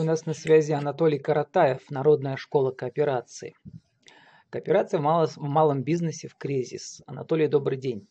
[0.00, 3.54] У нас на связи Анатолий Каратаев, Народная школа кооперации.
[4.48, 7.02] Кооперация в, мало, в малом бизнесе в кризис.
[7.06, 8.08] Анатолий, добрый день.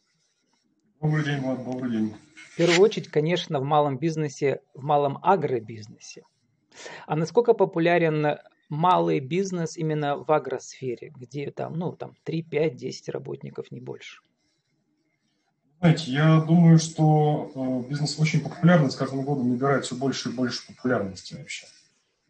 [1.01, 2.13] Добрый день, Влад, добрый день.
[2.53, 6.21] В первую очередь, конечно, в малом бизнесе, в малом агробизнесе.
[7.07, 8.37] А насколько популярен
[8.69, 14.21] малый бизнес именно в агросфере, где там, ну, там 3, 5, 10 работников, не больше?
[15.79, 20.33] Знаете, я думаю, что э, бизнес очень популярный, с каждым годом набирает все больше и
[20.33, 21.65] больше популярности вообще.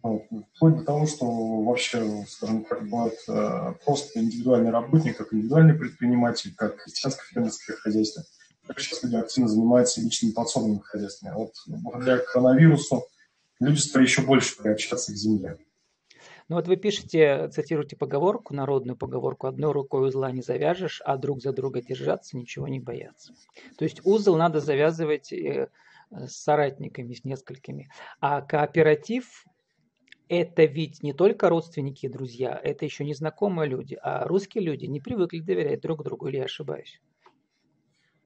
[0.02, 0.24] Вот.
[0.56, 1.26] Вплоть до того, что
[1.64, 8.24] вообще, скажем так, бывает э, просто индивидуальный работник, как индивидуальный предприниматель, как крестьянское фермерское хозяйство.
[8.68, 11.34] Так сейчас люди активно занимаются личными подсобными хозяйствами.
[11.34, 13.04] Вот благодаря коронавирусу
[13.60, 15.58] люди стали еще больше приобщаться к земле.
[16.48, 21.42] Ну вот вы пишете, цитируете поговорку, народную поговорку, одной рукой узла не завяжешь, а друг
[21.42, 23.34] за друга держаться, ничего не бояться.
[23.78, 25.70] То есть узел надо завязывать э,
[26.12, 27.92] с соратниками, с несколькими.
[28.20, 29.46] А кооператив
[30.30, 35.02] это ведь не только родственники и друзья, это еще незнакомые люди, а русские люди не
[35.02, 37.02] привыкли доверять друг другу, или я ошибаюсь?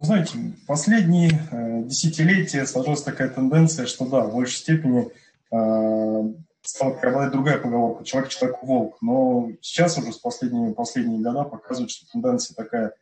[0.02, 0.38] Знаете,
[0.68, 5.08] последние э, десятилетия сложилась такая тенденция, что да, в большей степени
[5.50, 8.98] э, стала преобладать другая поговорка «человек человек волк».
[9.02, 12.94] Но сейчас уже с последние, последние года показывают, что тенденция такая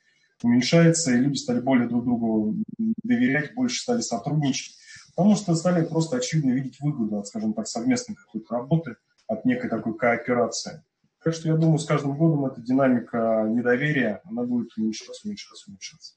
[0.43, 2.55] уменьшается, и люди стали более друг другу
[3.03, 4.75] доверять, больше стали сотрудничать,
[5.15, 8.95] потому что стали просто очевидно видеть выгоду от, скажем так, совместной какой-то работы,
[9.27, 10.83] от некой такой кооперации.
[11.23, 16.15] Так что я думаю, с каждым годом эта динамика недоверия, она будет уменьшаться, уменьшаться, уменьшаться.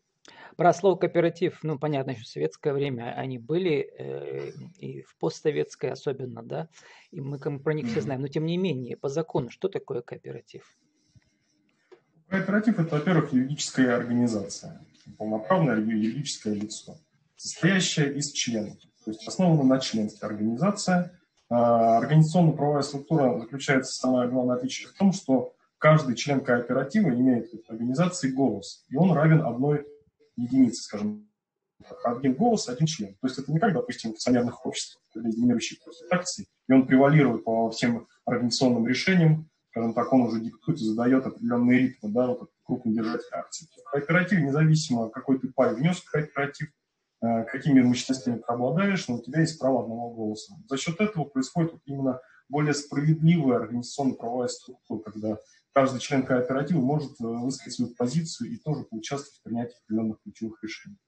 [0.57, 5.93] Про слово кооператив, ну, понятно, еще в советское время они были, э, и в постсоветское
[5.93, 6.69] особенно, да,
[7.11, 8.23] и мы про них все знаем.
[8.23, 10.65] Но, тем не менее, по закону, что такое кооператив?
[12.29, 14.81] Кооператив– это, во-первых, юридическая организация,
[15.19, 16.97] полноправное юридическое лицо,
[17.37, 18.79] состоящее из членов.
[19.05, 21.19] То есть основана на членстве организация.
[21.51, 27.71] А, организационно-правовая структура заключается, самое главное отличие в том, что каждый член кооператива имеет в
[27.71, 29.87] организации голос, и он равен одной
[30.37, 31.29] единицы, скажем
[32.05, 33.15] один голос, один член.
[33.21, 35.79] То есть это не как, допустим, в акционерных обществах или доминирующих
[36.11, 41.27] акций, и он превалирует по всем организационным решениям, скажем так, он уже диктует и задает
[41.27, 43.69] определенные ритмы, да, вот крупный держатель акций.
[43.77, 46.69] В кооперативе, независимо, какой ты пай внес в кооператив,
[47.51, 50.55] какими мощностями ты обладаешь, но у тебя есть право одного голоса.
[50.69, 55.39] За счет этого происходит именно более справедливая организационно-правовая структура, когда
[55.73, 60.63] каждый член кооператива может э, высказать свою позицию и тоже поучаствовать в принятии определенных ключевых
[60.63, 60.99] решений.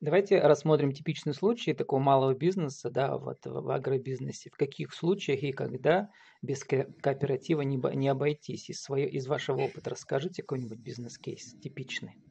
[0.00, 4.50] Давайте рассмотрим типичный случай такого малого бизнеса, да, вот в агробизнесе.
[4.50, 6.10] В каких случаях и когда
[6.42, 8.68] без кооператива не обойтись?
[8.68, 12.22] Из, своего, из вашего опыта расскажите какой-нибудь бизнес-кейс типичный.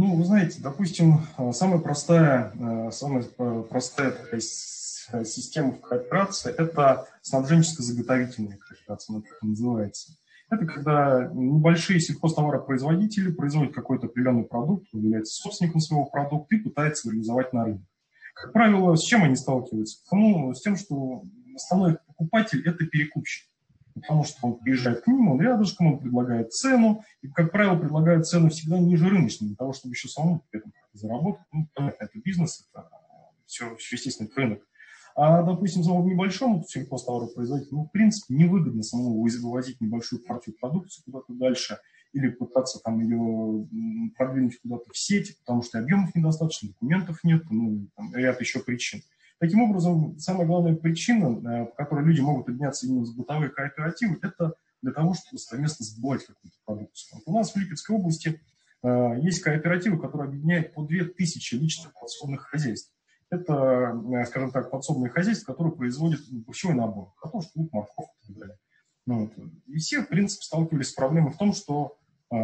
[0.00, 7.06] Ну, вы знаете, допустим, э, самая простая, э, самая простая такая система в кооперации– это
[7.20, 10.12] снабженческо-заготовительная кооперация, она так называется.
[10.48, 17.52] Это когда небольшие сельхозтоваропроизводители производят какой-то определенный продукт, является собственником своего продукта и пытается реализовать
[17.52, 17.82] на рынок.
[18.32, 19.98] Как правило, с чем они сталкиваются?
[20.12, 21.24] Ну, с тем, что
[21.54, 23.49] основной покупатель– это перекупщик.
[24.00, 28.26] Потому что он приезжает к ним, он рядышком, он предлагает цену, и, как правило, предлагает
[28.26, 31.46] цену всегда ниже рыночной, для того, чтобы еще самому при этом заработать.
[31.52, 32.88] Ну, понятно, это бизнес, это
[33.46, 34.66] все, все естественно, рынок.
[35.16, 41.32] А, допустим, самому небольшому сельхозтоваропроизводителю, ну, в принципе, невыгодно самому вывозить небольшую партию продукции куда-то
[41.34, 41.78] дальше
[42.12, 43.68] или пытаться там ее
[44.16, 49.02] продвинуть куда-то в сеть, потому что объемов недостаточно, документов нет, ну, там, ряд еще причин.
[49.40, 54.18] Таким образом, самая главная причина, э, по которой люди могут объединяться именно с бытовой кооперативы,
[54.20, 57.20] это для того, чтобы совместно сбывать какую-то продукцию.
[57.24, 58.38] Вот у нас в Липецкой области
[58.82, 62.92] э, есть кооперативы, которые объединяют по 2000 личных подсобных хозяйств.
[63.30, 68.36] Это, э, скажем так, подсобные хозяйства, которые производят пищевой набор, картошку, лук, морковку и так
[68.36, 68.58] далее.
[69.06, 69.32] Ну, вот.
[69.68, 71.96] И все, в принципе, сталкивались с проблемой в том, что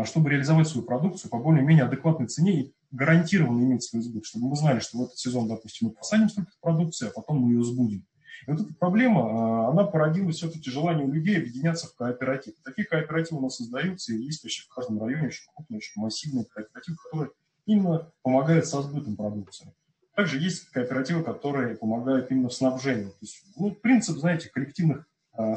[0.04, 4.56] чтобы реализовать свою продукцию по более-менее адекватной цене и гарантированно иметь свой сбыт, чтобы мы
[4.56, 8.06] знали, что в этот сезон, допустим, мы посадим столько продукции, а потом мы ее сбудем.
[8.46, 12.54] И вот эта проблема, э, она породила все-таки желание у людей объединяться в кооператив.
[12.64, 16.44] Такие кооперативы у нас создаются, и есть вообще в каждом районе очень крупные, очень массивные
[16.44, 17.30] кооперативы, которые
[17.64, 19.72] именно помогают со сбытом продукции.
[20.14, 23.08] Также есть кооперативы, которые помогают именно в снабжении.
[23.08, 25.56] То есть, ну, принцип, знаете, коллективных, а,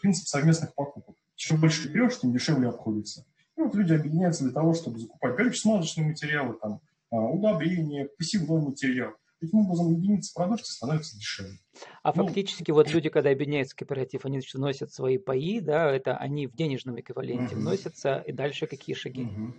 [0.00, 1.16] принцип совместных покупок.
[1.34, 3.26] Чем больше ты берешь, тем дешевле обходится.
[3.68, 6.80] Вот люди объединяются для того, чтобы закупать горюче-смазочные материалы, там,
[7.10, 9.12] а, удобрения, посевной материал.
[9.40, 11.58] Таким образом, единица продукции становится дешевле.
[12.02, 16.16] А ну, фактически вот люди, когда объединяются в кооператив, они вносят свои паи, да, это
[16.16, 17.60] они в денежном эквиваленте угу.
[17.60, 19.24] вносятся, и дальше какие шаги?
[19.24, 19.54] Угу.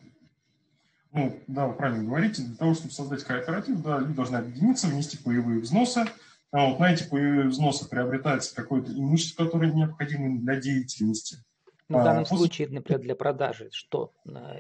[1.12, 2.42] Ну, да, вы правильно говорите.
[2.42, 6.06] Для того, чтобы создать кооператив, да, люди должны объединиться, внести паевые взносы.
[6.52, 11.44] А вот, знаете, по взноса приобретается какое-то имущество, которое необходимо для деятельности.
[11.90, 14.14] Ну, в данном а, случае, например, для продажи, что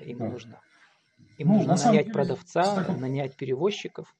[0.03, 0.25] им да.
[0.25, 0.61] нужно?
[1.37, 2.97] Им ну, нужно нанять деле, продавца, такой...
[2.97, 4.15] нанять перевозчиков.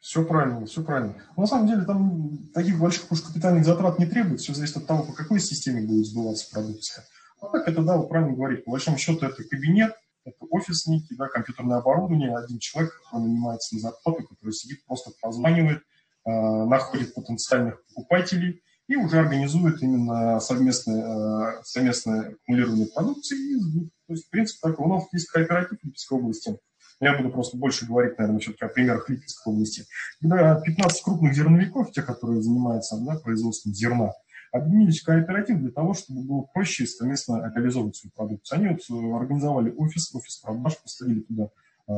[0.00, 1.14] Все правильно, все правильно.
[1.36, 4.86] Но на самом деле там таких больших уж капитальных затрат не требуется, все зависит от
[4.86, 7.04] того, по какой системе будет сдуваться продукция.
[7.40, 11.14] А так это, да, вы правильно говорите, по большому счету это кабинет, это офис некий,
[11.16, 15.82] да, компьютерное оборудование, один человек, который нанимается на зарплату, который сидит, просто позванивает,
[16.24, 23.90] э, находит потенциальных покупателей и уже организует именно совместное, э, совместное аккумулирование продукции и.
[24.06, 26.58] То есть, в принципе, так, у нас есть кооператив Липецкой области.
[27.00, 29.84] Я буду просто больше говорить, наверное, все-таки о примерах Липецкой области.
[30.20, 34.12] Когда 15 крупных зерновиков, те, которые занимаются да, производством зерна,
[34.50, 38.58] объединились в кооператив для того, чтобы было проще совместно реализовывать свою продукцию.
[38.58, 41.92] Они вот э, организовали офис, офис продаж, посадили туда э,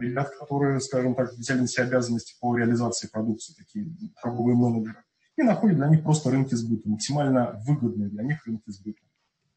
[0.00, 3.86] ребят, которые, скажем так, взяли на себя обязанности по реализации продукции, такие
[4.22, 4.98] торговые менеджеры,
[5.36, 9.00] и находят для них просто рынки сбыта, максимально выгодные для них рынки сбыта.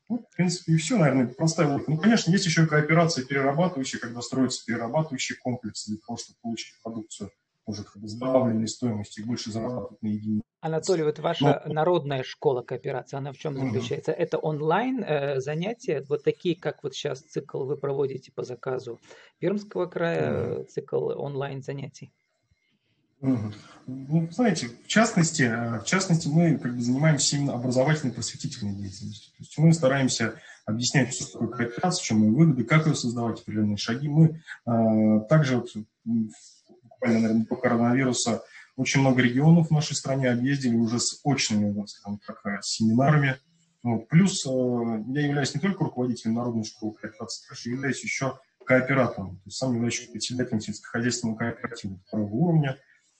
[0.08, 1.92] Вот, в принципе, и все, наверное, простая логика.
[1.92, 7.32] Ну, конечно, есть еще кооперация перерабатывающая, когда строятся перерабатывающие комплексы для того, чтобы получить продукцию
[7.70, 10.44] уже как бы с добавленной стоимостью и больше зарабатывать на единицу.
[10.62, 11.74] Анатолий, вот ваша Но...
[11.74, 14.12] народная школа кооперации, она в чем заключается?
[14.12, 14.20] Угу.
[14.20, 19.00] Это онлайн э, занятия, вот такие, как вот сейчас цикл вы проводите по заказу
[19.38, 20.64] Пермского края, угу.
[20.66, 22.12] цикл онлайн занятий?
[23.22, 29.32] Ну, знаете, в частности, э, в частности, мы как бы занимаемся именно образовательной просветительной деятельностью.
[29.32, 30.36] То есть мы стараемся
[30.66, 34.08] объяснять, что такое кооперация, в чем ее выгоды, как ее создавать, определенные шаги.
[34.08, 35.70] Мы э, также вот,
[36.06, 38.44] буквально, наверное, до коронавируса
[38.80, 43.38] очень много регионов в нашей стране объездили уже с очными, скажем так, э, семинарами.
[43.84, 44.08] Вот.
[44.08, 49.42] Плюс э, я являюсь не только руководителем Народной школы кооперации, я являюсь еще кооператором, то
[49.46, 52.78] есть сам являюсь председателем сельскохозяйственного кооператива второго уровня.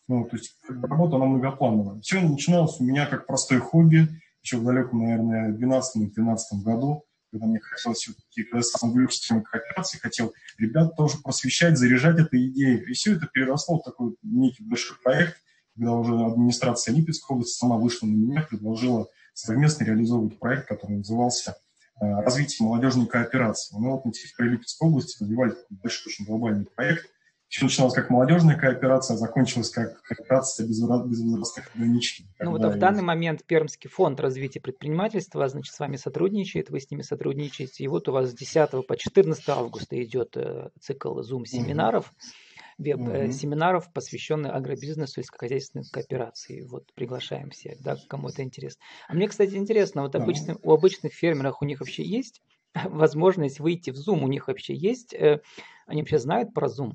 [0.10, 2.02] Ну, то есть работа она многоплановая.
[2.02, 4.10] Все начиналось у меня как простое хобби,
[4.42, 10.00] еще в далеком, наверное, 12-13 году, когда мне хотелось все-таки, когда сам увлекся темой кооперации,
[10.00, 12.90] хотел ребят тоже просвещать, заряжать этой идеей.
[12.90, 15.38] И все это переросло в такой некий большой проект,
[15.76, 21.56] когда уже администрация Липецкой области сама вышла на меня, предложила совместно реализовывать проект, который назывался
[22.02, 23.78] э, «Развитие молодежной кооперации».
[23.78, 27.06] Мы вот на территории Липецкой области развивали большой, очень глобальный проект.
[27.50, 32.30] Все начиналось как молодежная кооперация, а закончилось как кооперация без, без возрастных ограничений.
[32.40, 36.80] Ну вот а в данный момент Пермский фонд развития предпринимательства, значит, с вами сотрудничает, вы
[36.80, 41.20] с ними сотрудничаете, и вот у вас с 10 по 14 августа идет э, цикл
[41.20, 42.06] Zoom-семинаров.
[42.06, 42.50] Mm-hmm
[42.80, 46.62] веб-семинаров, э, посвященных агробизнесу и сельскохозяйственной кооперации.
[46.62, 48.82] Вот приглашаем всех, да, кому это интересно.
[49.10, 52.42] А мне, кстати, интересно, вот обычно, у обычных фермеров у них вообще есть
[52.74, 55.42] возможность выйти в Zoom, у них вообще есть, э,
[55.86, 56.94] они вообще знают про Zoom?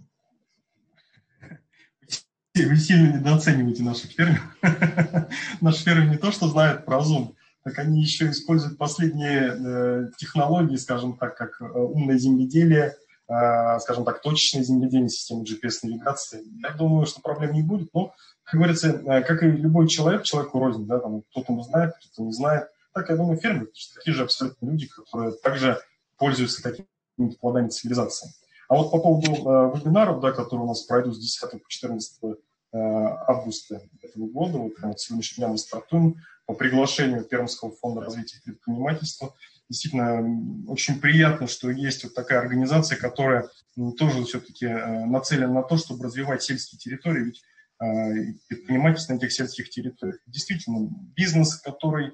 [2.54, 4.56] Вы сильно недооцениваете наших фермеров.
[5.60, 7.34] Наши фермеры не то, что знают про Zoom,
[7.64, 12.94] так они еще используют последние э, технологии, скажем так, как э, умное земледелие,
[13.26, 16.44] Э, скажем так, точечное земледение системы GPS-навигации.
[16.62, 18.12] Я думаю, что проблем не будет, но,
[18.42, 22.68] как говорится, как и любой человек, человеку рознь, да, там кто-то знает, кто-то не знает.
[22.92, 25.80] Так, я думаю, фермеры, такие же абсолютно люди, которые также
[26.18, 28.28] пользуются какими-то плодами цивилизации.
[28.68, 32.18] А вот по поводу э, вебинаров, да, которые у нас пройдут с 10 по 14
[32.22, 38.40] э, августа этого года, вот прямо сегодняшний день мы стартуем по приглашению Пермского фонда развития
[38.44, 39.34] предпринимательства–
[39.68, 43.48] действительно очень приятно, что есть вот такая организация, которая
[43.98, 47.42] тоже все-таки э, нацелена на то, чтобы развивать сельские территории, ведь
[47.80, 50.18] э, предпринимательство на этих сельских территориях.
[50.26, 52.12] Действительно, бизнес, который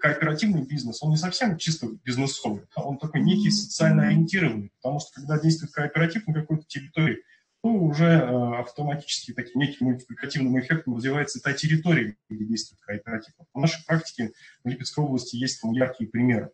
[0.00, 5.38] кооперативный бизнес, он не совсем чисто бизнесовый, он такой некий социально ориентированный, потому что когда
[5.38, 7.18] действует кооператив на какой-то территории,
[7.62, 13.34] то уже э, автоматически таким неким мультипликативным эффектом развивается та территория, где действует кооператив.
[13.54, 14.32] В нашей практике
[14.64, 16.50] в Липецкой области есть там яркие примеры.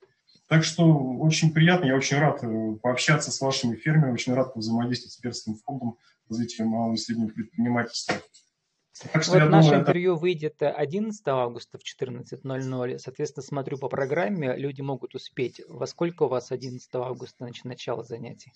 [0.48, 0.84] Так что
[1.18, 5.54] очень приятно, я очень рад э, пообщаться с вашими фермерами, очень рад взаимодействовать с Перским
[5.56, 5.96] фондом
[6.28, 8.16] развития малого и среднего предпринимательства.
[9.12, 10.20] Так что, вот наше думаю, интервью это...
[10.20, 12.98] выйдет 11 августа в 14.00.
[12.98, 15.60] Соответственно, смотрю по программе, люди могут успеть.
[15.68, 18.52] Во сколько у вас 11 августа значит, начало занятий?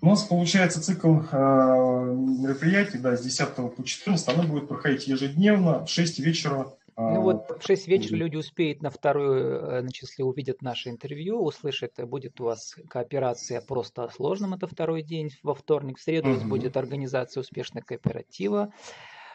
[0.00, 4.28] У нас получается цикл э, мероприятий да, с 10 по 14.
[4.28, 8.82] Оно будет проходить ежедневно в 6 вечера ну вот а, в 6 вечера люди успеют
[8.82, 14.10] на вторую, э, значит, если увидят наше интервью, услышат, будет у вас кооперация просто о
[14.10, 15.98] сложном, это второй день во вторник.
[15.98, 18.72] В среду у вас будет организация успешного кооператива.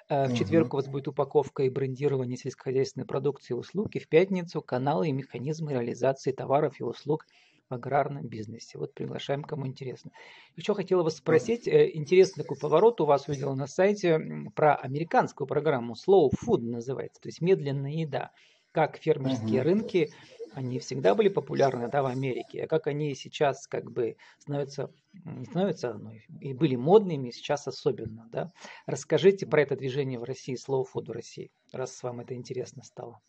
[0.08, 3.96] Э, в четверг у вас будет упаковка и брендирование сельскохозяйственной продукции и услуг.
[3.96, 7.26] И в пятницу каналы и механизмы реализации товаров и услуг
[7.70, 8.78] в аграрном бизнесе.
[8.78, 10.12] Вот приглашаем, кому интересно.
[10.56, 14.20] Еще хотела вас спросить, э, интересный такой поворот у вас увидел на сайте
[14.56, 18.32] про американскую программу Slow Food называется, то есть медленная еда.
[18.72, 19.70] Как фермерские угу.
[19.70, 20.12] рынки
[20.54, 25.46] они всегда были популярны да, в Америке, а как они сейчас как бы становятся, не
[25.46, 28.28] становятся, но и были модными, сейчас особенно.
[28.32, 28.50] Да?
[28.86, 33.20] Расскажите про это движение в России, Slow Food в России, раз вам это интересно стало.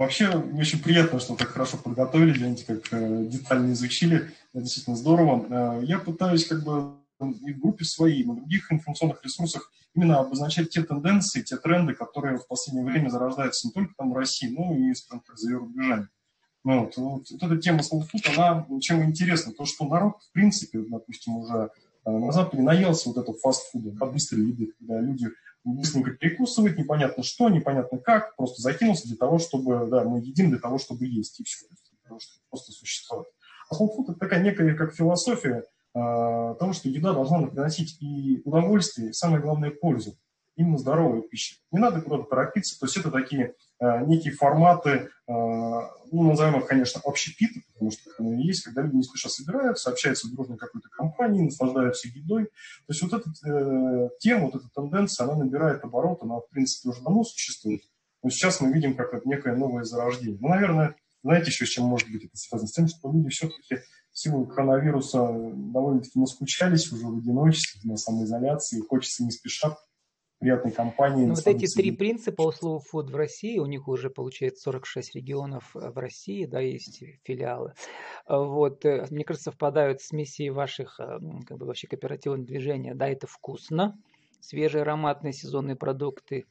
[0.00, 4.30] Вообще, очень приятно, что так хорошо подготовили, знаете, как э, детально изучили.
[4.54, 5.44] Это действительно здорово.
[5.50, 10.18] Э, я пытаюсь как бы и в группе своей, и на других информационных ресурсах именно
[10.18, 14.48] обозначать те тенденции, те тренды, которые в последнее время зарождаются не только там в России,
[14.48, 16.08] но и, скажем так, за ее рубежами.
[16.64, 18.02] Ну, вот, вот, вот эта тема slow
[18.34, 19.52] она чем интересна?
[19.52, 21.72] То, что народ, в принципе, допустим, уже
[22.06, 25.28] э, на Западе наелся вот этого фастфуда, да, быстрой еды, когда люди
[25.64, 30.58] быстренько перекусывают, непонятно что, непонятно как, просто закинулся для того, чтобы, да, мы едим для
[30.58, 33.28] того, чтобы есть, и все, для того, чтобы просто существовать.
[33.70, 35.64] А food– это такая некая как философия,
[35.94, 40.16] а, того, что еда должна приносить и удовольствие, и самое главное, пользу.
[40.56, 41.56] Именно здоровая пища.
[41.72, 42.78] Не надо куда-то торопиться.
[42.78, 47.08] То есть это такие а, некие форматы, а, ну, назовем их, конечно, что
[48.28, 52.44] есть, когда люди не спеша собираются, общаются в дружной какой-то компании, наслаждаются едой.
[52.44, 52.50] То
[52.88, 57.02] есть вот эта э, тема, вот эта тенденция, она набирает оборот, она, в принципе, уже
[57.02, 57.82] давно существует.
[58.22, 60.38] Но сейчас мы видим как это некое новое зарождение.
[60.40, 62.68] Ну, наверное, знаете еще, с чем может быть это связано?
[62.68, 63.76] С тем, что люди все-таки
[64.12, 69.76] в силу коронавируса довольно-таки наскучались уже в одиночестве, на самоизоляции, хочется не спеша
[70.40, 71.26] приятной компании.
[71.26, 75.14] Ну, вот эти три принципа у Slow Food в России, у них уже получается 46
[75.14, 77.74] регионов в России, да, есть филиалы.
[78.26, 83.08] Вот, э, мне кажется, совпадают с миссией ваших, э, как бы вообще кооперативного движения, да,
[83.08, 83.98] это вкусно,
[84.40, 86.46] свежие ароматные сезонные продукты,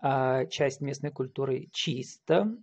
[0.00, 2.56] часть местной культуры чисто,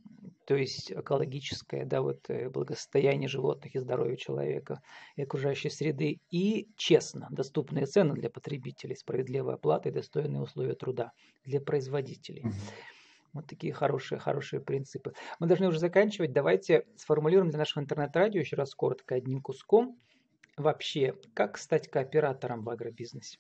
[0.46, 4.82] то есть экологическое, да, вот э, благосостояние животных и здоровье человека
[5.15, 11.12] и окружающей среды, и честно, доступные цены для потребителей, справедливая оплата и достойные условия труда
[11.44, 12.44] для производителей.
[13.34, 15.13] Вот такие хорошие, хорошие принципы.
[15.39, 16.32] Мы должны уже заканчивать.
[16.32, 20.00] Давайте сформулируем для нашего интернет-радио еще раз коротко одним куском.
[20.56, 23.39] Вообще, как стать кооператором в агробизнесе?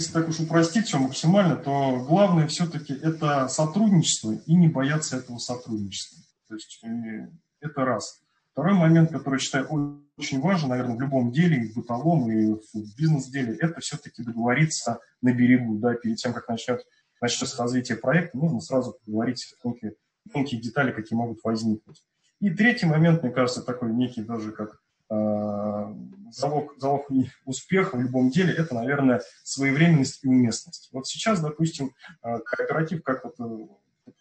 [0.00, 5.36] Если так уж упростить все максимально, то главное все-таки это сотрудничество и не бояться этого
[5.36, 6.18] сотрудничества.
[6.48, 7.28] То есть э,
[7.60, 8.22] это раз.
[8.52, 9.68] Второй момент, который считаю
[10.16, 15.00] очень важен, наверное, в любом деле, и в бытовом, и в бизнес-деле, это все-таки договориться
[15.20, 16.82] на берегу, да, перед тем, как начнет,
[17.20, 19.96] начнется развитие проекта, нужно сразу поговорить тонкие,
[20.32, 22.02] тонкие детали, какие могут возникнуть.
[22.40, 24.80] И третий момент, мне кажется, такой некий даже как
[25.10, 25.49] Э,
[26.32, 27.06] залог, залог
[27.44, 30.88] успеха в любом деле– это, наверное, своевременность и уместность.
[30.92, 33.66] Вот сейчас, допустим, э, кооператив, как вот, э,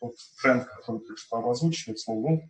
[0.01, 2.41] вот тренд, который только что обозвучили, слово,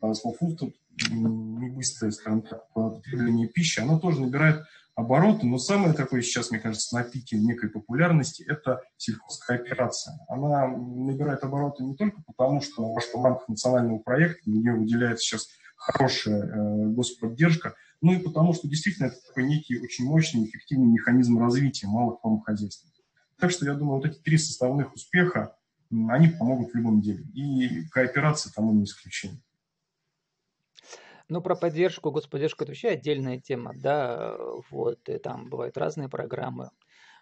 [0.00, 0.74] слово фуд,
[1.10, 6.58] не быстрое, скажем так, потребление пищи, оно тоже набирает обороты, но самое такое сейчас, мне
[6.58, 10.18] кажется, на пике некой популярности– это сельхозкооперация.
[10.28, 16.88] Она набирает обороты не только потому, что в рамках национального проекта ее выделяется сейчас хорошая
[16.88, 22.20] господдержка– ну и потому, что действительно это такой некий очень мощный, эффективный механизм развития малых
[22.20, 22.88] форм хозяйства.
[23.38, 25.56] Так что я думаю, вот эти три составных успеха,
[25.90, 27.24] они помогут в любом деле.
[27.34, 29.40] И кооперация тому не исключение.
[31.28, 34.34] Ну, про поддержку, господдержку– это вообще отдельная тема, да,
[34.70, 36.70] вот, и там бывают разные программы.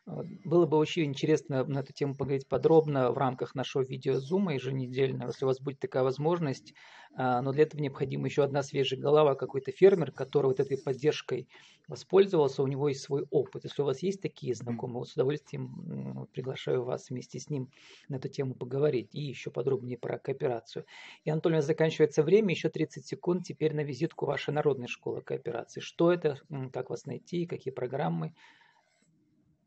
[0.06, 5.44] Было бы очень интересно на эту тему поговорить подробно в рамках нашего видеозума еженедельно, если
[5.44, 6.74] у вас будет такая возможность.
[7.16, 11.48] А, но для этого необходима еще одна свежая голова, какой-то фермер, который вот этой поддержкой
[11.88, 13.64] воспользовался, у него есть свой опыт.
[13.64, 17.72] Если у вас есть такие знакомые, с удовольствием приглашаю вас вместе с ним
[18.08, 20.84] на эту тему поговорить и еще подробнее про кооперацию.
[21.24, 23.44] И, Анатолий, у нас заканчивается время, еще 30 секунд.
[23.44, 25.80] Теперь на визитку вашей народной школы кооперации.
[25.80, 26.38] Что это,
[26.72, 28.34] как вас найти, какие программы?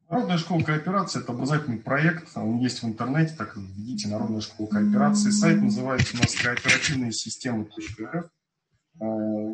[0.09, 5.29] Народная школа кооперации– это образовательный проект, он есть в интернете, так введите Народная школа кооперации.
[5.29, 8.25] Сайт называется у нас кооперативные системы.рф.
[9.01, 9.05] Э,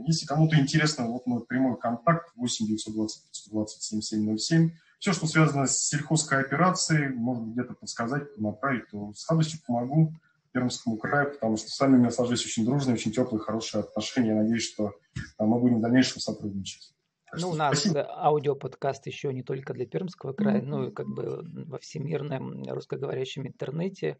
[0.07, 4.71] если кому-то интересно, вот мой прямой контакт 8 920 120 7707.
[4.99, 10.13] Все, что связано с сельхозкооперацией, может где-то подсказать, направить, то с радостью помогу
[10.53, 14.29] Пермскому краю, потому что с вами у меня сложились очень дружные, очень теплые, хорошие отношения.
[14.29, 16.94] Я надеюсь, что э, мы будем в дальнейшем сотрудничать.
[17.39, 20.65] Ну, у нас аудиоподкаст еще не только для Пермского края, mm-hmm.
[20.65, 24.17] но и как бы во всемирном русскоговорящем интернете.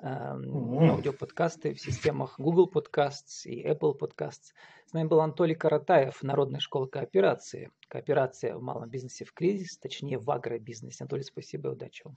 [0.00, 0.90] Mm-hmm.
[0.90, 4.52] Аудиоподкасты в системах Google Podcasts и Apple Podcasts.
[4.86, 7.70] С нами был Анатолий Каратаев, Народная школа кооперации.
[7.88, 11.04] Кооперация в малом бизнесе в кризис, точнее в агробизнесе.
[11.04, 12.16] Анатолий, спасибо и удачи вам.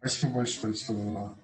[0.00, 0.72] Спасибо большое.
[0.72, 1.36] Всего